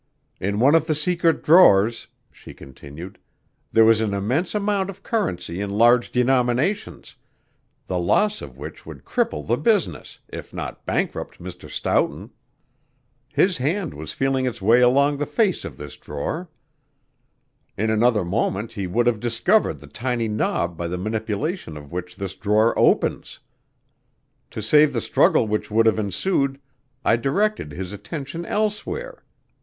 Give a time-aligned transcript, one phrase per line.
[0.39, 3.19] "In one of the secret drawers," she continued,
[3.71, 7.17] "there was an immense amount of currency in large denominations,
[7.85, 11.69] the loss of which would cripple the business, if not bankrupt Mr.
[11.69, 12.31] Stoughton.
[13.29, 16.49] His hand was feeling its way along the face of this drawer.
[17.77, 22.15] In another moment he would have discovered the tiny knob by the manipulation of which
[22.15, 23.37] this drawer opens.
[24.49, 26.59] To save the struggle which would have ensued,
[27.05, 29.21] I directed his attention elsewhere.